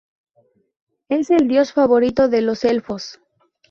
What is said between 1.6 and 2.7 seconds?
favorito de los